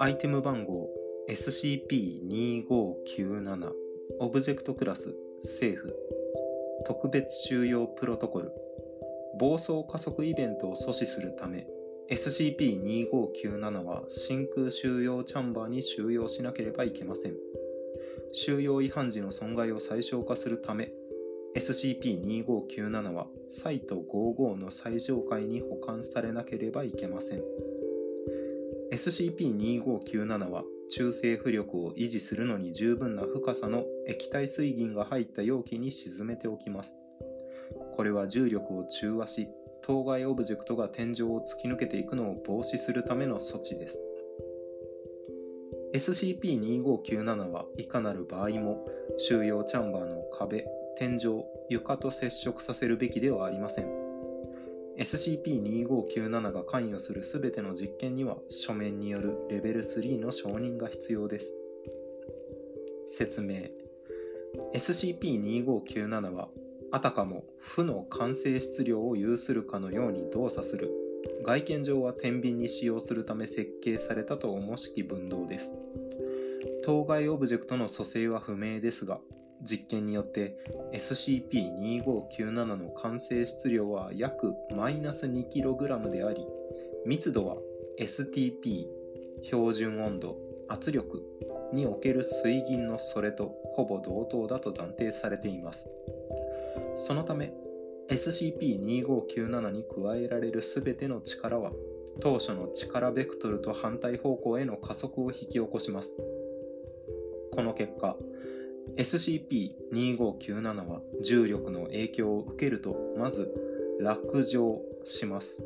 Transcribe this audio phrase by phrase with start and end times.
[0.00, 0.88] アイテム番号
[1.28, 3.72] SCP-2597
[4.20, 5.96] オブジェクトクラス政府
[6.86, 8.50] 特別収容プロトコル
[9.38, 11.68] 暴走加速イベントを阻止するため
[12.10, 17.34] SCP-2597 は真空収容チャンバーに収容しなければいけません。
[18.32, 20.92] 収容違反時の損害を最小化するため
[21.56, 27.42] SCP-2597 はサイト55の最上階に保管されなければいけません。
[28.92, 36.96] SCP-2597 は中性浮力を維持するのに十分な深さの液体水銀が入った容器に沈めておきます。
[37.92, 39.48] これは重力を中和し
[39.82, 44.00] 当該オブジェクトが天井を突き抜けていくのを防止するための措置です。
[45.94, 48.86] SCP-2597 はいかなる場合も
[49.18, 50.64] 収容チャンバーの壁
[51.00, 53.86] 天井床と接触させるべきではありません。
[54.98, 61.56] SCP-2597 が関与するすべての実験には書面によるレベル3の承認が必要です。
[63.08, 63.70] 説明。
[64.74, 66.50] SCP-2597 は
[66.92, 70.90] あたかも負の完成質量を有するかのように動作する。
[71.42, 75.72] 外見上は天秤に使用するため設計されたと思しき分動です。
[76.84, 79.18] 当該オブジェクトの組成は不明ですが
[79.62, 80.56] 実験によって
[80.92, 86.46] SCP-2597 の完成質量は約マイナス 2kg であり
[87.06, 87.56] 密度は
[87.98, 88.86] STP
[89.42, 90.36] 標準温度
[90.68, 91.22] 圧力
[91.72, 95.90] における水銀のそれとほぼ同等だと断定されています。
[96.96, 97.52] そのため
[98.08, 101.72] SCP-2597 に加えられる全ての力は
[102.20, 106.16] 当初の力ベクトルと反対方向への加速を引き起こします。
[107.52, 108.16] この結果
[108.96, 113.52] SCP-2597 は重力の影響を受けるとまず
[114.00, 115.64] 落上します。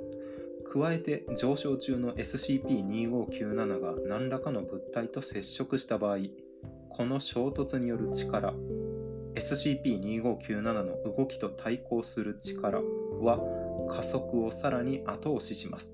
[0.73, 6.19] 加えて上昇中の SCP-2597 が何らかの物体と接触した場合
[6.89, 8.55] この衝突による力
[9.35, 10.85] SCP-2597 の
[11.17, 12.81] 動きと対抗する力
[13.21, 13.41] は
[13.89, 15.93] 加速をさらに後押しします。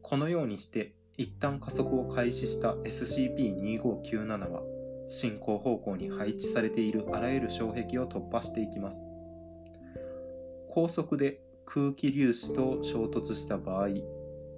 [0.00, 4.62] このようにして一旦加速を開始した SCP-2597 は
[5.08, 9.02] 進行方向に配置されているあらゆる障壁を突破していきます。
[10.68, 13.88] 高速で空気粒子と衝突した場合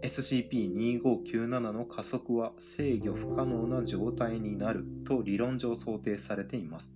[0.03, 6.95] SCP-2597 の加速は制御不可能な状態になると理論上想定されています。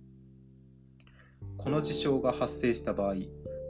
[1.57, 3.15] この事象が発生した場合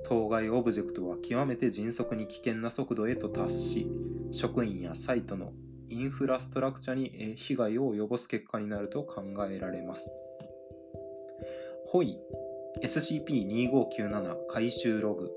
[0.06, 3.88] 当該オブジェクトは極めて迅速に危険な速度へと達し
[4.31, 5.53] 職員やサイトの
[5.89, 10.11] インフラストラクチャに被害を及ぼす結果になると考えられます。
[11.88, 12.19] ホイ
[12.83, 15.31] SCP-2597 回収ログ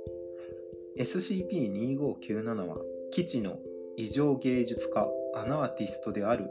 [0.99, 2.77] SCP-2597 は
[3.11, 3.59] 基地の
[3.97, 6.51] 異常芸術家 anartist である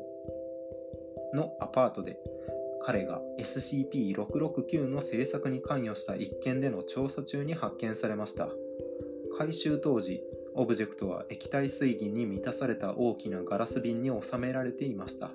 [1.35, 2.17] のアパートで
[2.83, 8.49] 彼が SCP-669 の制作に関与した一件での調査中に発見されました
[9.37, 10.23] 回収当時
[10.55, 15.31] オブジェクトは液体水銀に満たされた大きなガラス瓶に収められていました。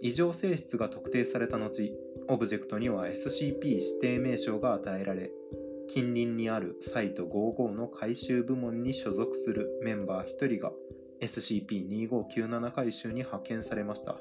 [0.00, 1.92] 異常性質が特定された後
[2.28, 5.30] オブジェクトには SCP 指定名称が与えられ
[5.88, 10.72] 近隣にあるサイト55の回収部門に所属するメンバー1人が
[11.20, 14.16] SCP-2597 回収に派遣されました。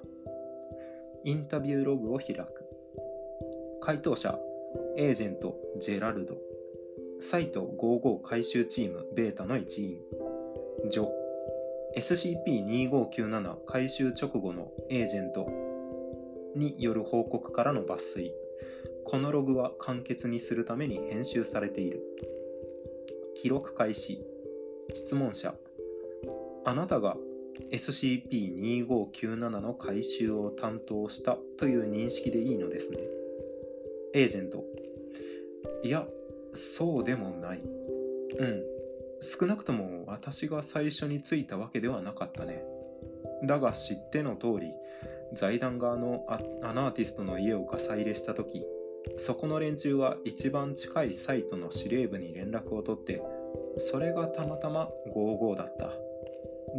[1.24, 2.46] インタビューログを開く。
[3.82, 4.38] 回答者
[4.96, 6.38] エージェントジェラルド。
[7.20, 10.00] サイト55回収チームベータの一員。
[10.90, 11.10] ジョ。
[11.98, 15.50] SCP-2597 回収直後のエージェント。
[16.56, 18.34] による報告からの抜粋。
[19.06, 22.02] このログは簡潔にするために編集されている。
[23.36, 24.22] 記録開始。
[24.94, 25.56] 質問者。
[26.66, 27.18] あなたが
[27.72, 32.98] SCP-2597 の回収を担当したという認識でいいのですね。
[34.14, 34.64] エージェント。
[35.84, 36.08] いや
[36.56, 37.62] そうでもない。
[38.38, 38.64] うん。
[39.22, 42.64] 少なくとも私が最初についたわけではなかったね。
[43.44, 44.74] だが知っての通り、
[45.34, 46.26] 財団側の
[46.64, 48.66] アナーティストの家をガサ入れした時、
[49.18, 53.22] そこの連中は一番近いサイトの司令部に連絡を取って、
[53.78, 55.92] それがたまたま55だった。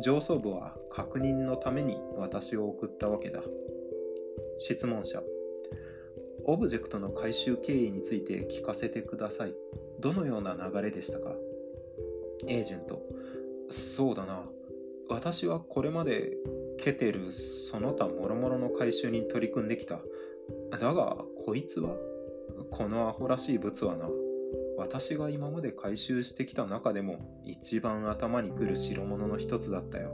[0.00, 3.40] 上層部は確認のために私を送ったわけだ。
[4.58, 5.22] 質問者
[6.48, 9.54] オブジェクトの回収経緯について聞かせてください。
[9.98, 11.34] どのような流れでしたか？
[12.46, 13.02] エージェント。
[13.68, 14.44] そうだな。
[15.08, 16.36] 私はこれまで
[16.78, 19.98] ケテル、その他諸々の回収に取り組んできた。
[20.70, 21.96] だが、こいつは
[22.70, 24.08] このアホらしい物はな。
[24.78, 30.12] 私が今まで回収してきた中でも一番頭にくる代物の一つだったよ。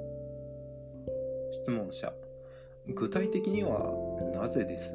[1.50, 2.14] 質問者。
[2.88, 3.92] 具体的には
[4.34, 4.94] なぜです？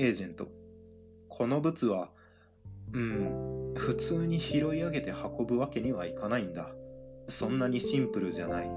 [0.00, 0.46] エージェント。
[1.28, 2.10] この物は、
[2.92, 6.70] うん、普通に拾い上げて運ぶわけにはいかないんだ。
[7.28, 8.70] そんなにシンプルじゃない。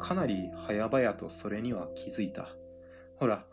[0.00, 2.48] かなり早々とそれには気づいた。
[3.20, 3.46] ほら、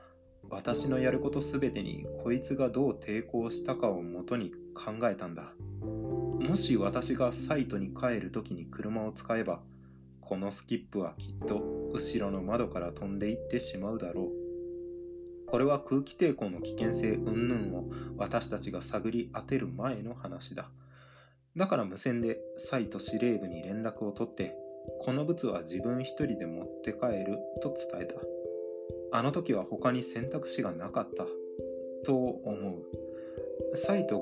[0.50, 5.54] 私のやることすべてにこいつがどう抵抗したかをもとに考えたんだ。
[5.84, 9.62] もし私がサイトに帰るときに車を使えば、
[10.20, 11.62] このスキップはきっと
[11.94, 14.41] 後ろの窓から飛んでいってしまうだろう。
[15.52, 17.84] これは空気抵抗の危険性云々を
[18.16, 20.70] 私たちが探り当てる前の話だ。
[21.58, 24.56] だから無線でサイト司令部に連絡を取って、
[25.02, 28.16] この物は自分一人で持って帰ると伝えた。
[29.12, 31.26] あの時は他に選択肢がなかった
[32.06, 32.54] と思
[33.74, 33.76] う。
[33.76, 34.20] サイト55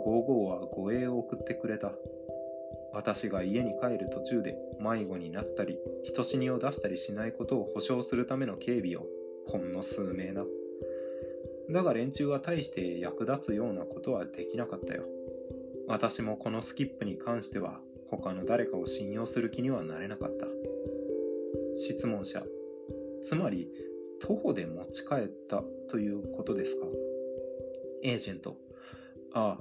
[0.50, 1.92] は護衛を送ってくれた。
[2.92, 9.06] 私が家に帰る途中で迷子になったり、人死にを出したりしないことを保証するための警備を
[9.46, 10.44] ほんの数名だ。
[11.70, 15.04] だが連中は大して役立つようなことはできなかったよ。
[15.88, 17.80] 私もこのスキップに関しては
[18.10, 20.48] 他の誰かを信用する気にはなれなかった。
[21.76, 22.44] 質問者。
[23.24, 23.68] つまり
[24.22, 26.86] 徒歩で持ち帰ったということですか？
[28.04, 28.58] エージェント。
[29.34, 29.58] あ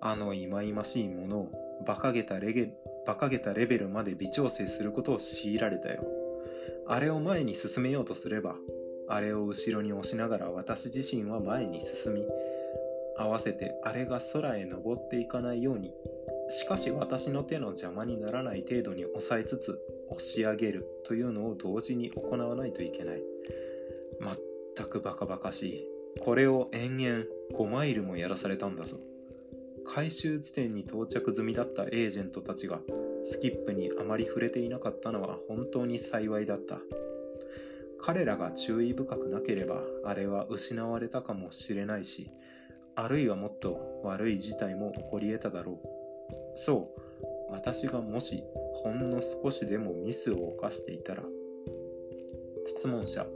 [0.00, 1.52] あ、あの忌々しいものを
[1.84, 2.74] 馬鹿げたレゲ
[3.06, 6.04] 馬鹿げたレベルまで微調整することを強いられたよ。
[6.86, 8.56] あれを前に進めようとすれば、
[9.08, 12.26] あれを後ろに押しながら私自身は前に進み、
[13.16, 15.92] 合わせてあれが空へ登っていかないように、
[16.48, 19.78] しかし私の手の邪魔にならない程度に抑えつつ
[20.10, 23.22] 押し上げるというのを同時に行わないといけない。
[24.76, 25.86] 全くバカバカしい。
[26.20, 28.98] これを延々5マイルもやらされたんだぞ。
[29.84, 32.80] 回収地点に到着済みだったエージェントたちが
[33.24, 36.78] スキップにあまり触れていなかったのは本当に幸いだった。
[38.00, 42.30] 彼らが注意深くなければあれは失われたかもしれないし、
[42.94, 45.78] あるいはもっと悪い事態も起こり得ただろう。
[46.54, 48.44] そう、私がもし
[48.82, 51.22] ほんの少しでもミスを犯していたら。
[52.66, 53.26] 質問者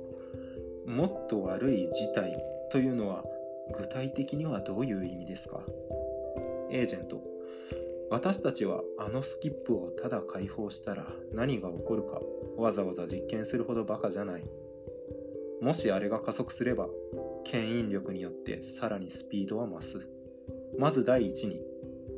[0.87, 2.37] もっと悪い事態
[2.71, 3.25] というのは
[3.75, 5.61] 具体的にはどういう意味ですか？
[6.71, 7.32] エージェント
[8.13, 12.21] 私たちはあのスキップをただ解放したら何が起こるか
[12.59, 14.45] わざわざ実験するほどバカじゃない。
[15.63, 16.89] もしあれが加速すれば
[17.45, 20.11] 牽引力によってさらにスピードは増す。
[20.79, 21.63] まず第一に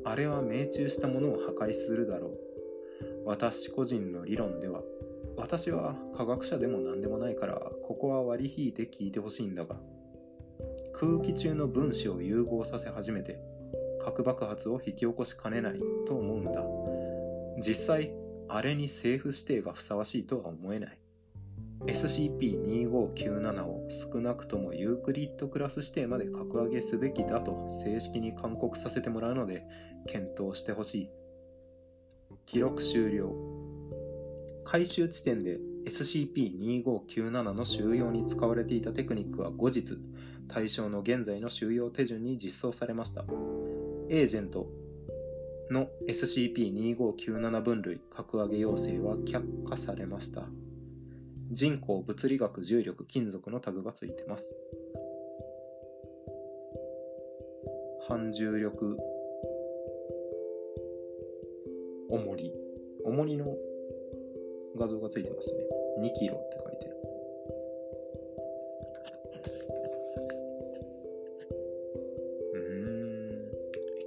[0.05, 2.39] あれは命中したものを破壊するだろう。
[3.25, 4.83] 私個人の理論では
[5.37, 7.55] 私は科学者でも何でもないから
[7.85, 9.77] ここは割り引いて聞いてほしいんだが
[10.93, 13.39] 空気中の分子を融合させ始めて
[14.05, 16.63] 核爆発を引き起こしかねないと思うんだ。
[17.67, 18.13] 実際
[18.49, 20.99] あれに政府指定がふさわしいとは思えない。
[21.87, 29.67] SCP-2597 を少なくともユークリッドクラス指定まで格上げすべきだと正式に勧告させてもらうので
[30.07, 31.11] 検討してほしい。
[32.47, 33.35] 記録終了。
[34.65, 39.99] 回収地点で SCP-2597 の収容に使われていたテクニックは後日、
[40.49, 43.25] 対象の現在の収容手順に実装されました。
[44.11, 44.67] エージェント
[45.71, 50.45] の SCP-2597 分類格上げ要請は却下されました。
[51.51, 54.57] 人口、物理学、重力、金属のタグがついてます。
[58.09, 58.99] 反重力、
[62.11, 62.53] 重り。
[63.05, 63.57] 重りの
[64.77, 65.61] 画像がついてますね。
[66.01, 66.64] 2キロって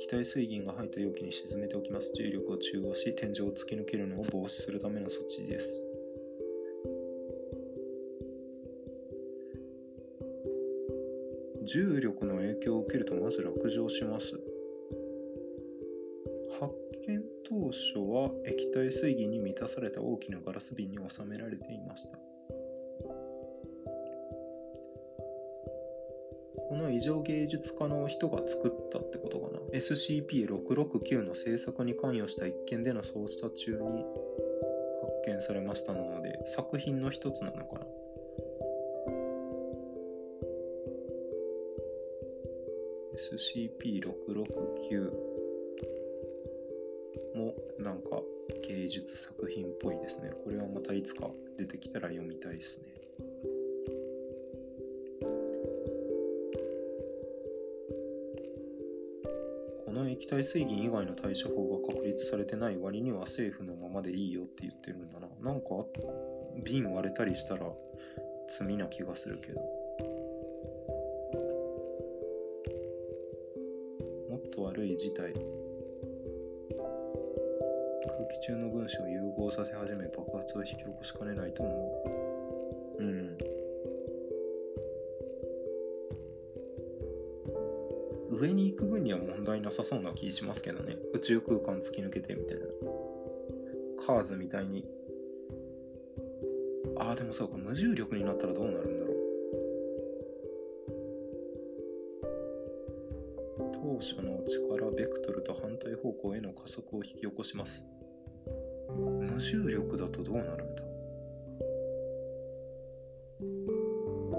[0.08, 2.14] 液体水銀が入った容器に沈めておきます。
[2.16, 5.84] 重力を中和し、天井を突き抜けるのを防止するための措置です。
[11.66, 14.32] 重力の影響を受けるとまず落上します。
[16.58, 16.74] 発
[17.06, 22.37] 見当初は液体水銀に満たされた大きなガラス瓶に収められていました。
[26.70, 37.86] この異常芸術家の人が作ったってことかな？SCP-669 の制作に関与した一件での捜査中に発見されましたので、作品の一つなのかな
[43.16, 45.12] ？SCP-669
[47.36, 48.22] もなんか
[48.68, 50.32] 芸術作品っぽいですね。
[50.44, 52.97] これはまたいつか出てきたら読みたいですね。
[59.98, 65.28] の液体水銀以外の対処法が確立されてない割には政府のままでいいよって言ってるんだな。
[65.42, 65.68] なんか
[66.64, 67.66] 瓶割れたりしたら
[68.48, 69.60] 罪な気がするけど。
[74.30, 75.34] もっと悪い事態。
[78.08, 82.27] 空気中の分子を融合させ始め爆発を引き起こしかねないと思う。
[88.40, 90.98] 上に行く分には問題なさそうな気しますけどね。
[91.14, 92.66] 宇宙空間突き抜けてみたいな。
[94.06, 94.86] カーズみたいに。
[96.98, 99.18] ああ、でもそうか、無重力になったらどうなるんだろう。
[103.74, 107.88] 当初の力ベクトルと反対方向への加速を引き起こします。
[108.96, 110.84] 無重力だとどうなるんだ？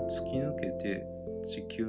[0.08, 1.04] 突き抜けて
[1.46, 1.84] 地球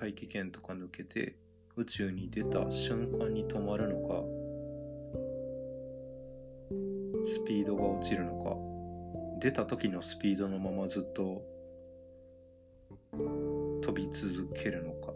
[0.00, 1.36] 大気圏とか抜けて
[1.76, 4.24] 宇宙に出た瞬間に止まるのか
[7.26, 8.56] スピードが落ちるのか。
[9.40, 11.42] 出た時のスピードのままずっと
[13.82, 15.12] 飛び続けるのか。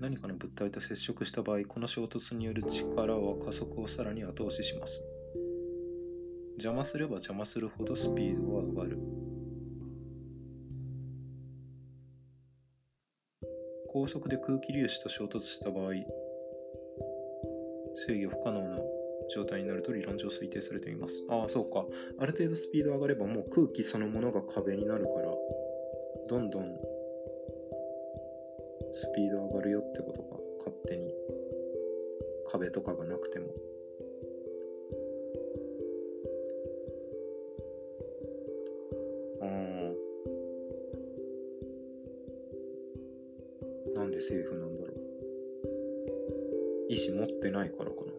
[0.00, 5.00] 何かの物体と接触した場合この衝突による力は加速をさらに後押しします。
[6.56, 8.98] 邪魔すれば邪魔するほどスピードは上がる。
[13.94, 15.92] 高速で空気粒子と衝突した場合
[18.06, 18.78] 制御不可能な
[19.32, 21.14] 状態になると理論上推定されています。
[21.30, 21.84] ああそうか。
[22.18, 25.32] ある程度スピード上がればもう空気そのものが壁になるから
[26.28, 26.64] どんどん
[28.92, 30.40] スピード上がるよってことか。
[30.58, 31.14] 勝手に
[32.50, 33.46] 壁とかがなくても。
[47.54, 48.10] ないからかな。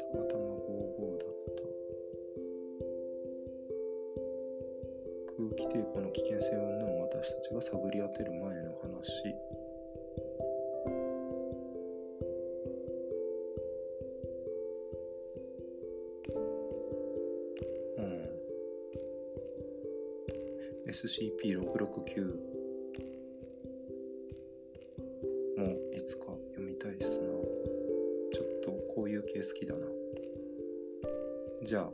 [0.00, 1.62] たまたま55だった。
[5.36, 9.61] 空気抵抗の危険性云々を私たちが探り当てる前の話。
[20.92, 22.24] SCP-669
[25.56, 27.26] もいつか読みたいっすな。
[28.32, 29.86] ちょっとこういう系好きだな。
[31.64, 31.90] じゃあ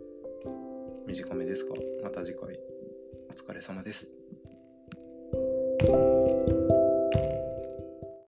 [1.07, 1.75] 短めですか？
[2.03, 2.59] また次回。
[3.31, 4.18] お疲れ様です。